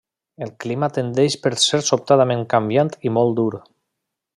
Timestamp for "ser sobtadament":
1.65-2.45